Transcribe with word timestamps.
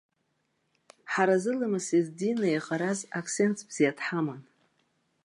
Ҳара 1.11 1.35
зыламыси 1.43 1.99
здини 2.07 2.47
еиҟараз 2.51 2.99
аксендз 3.19 3.59
бзиа 3.67 3.91
дҳаман. 3.97 4.41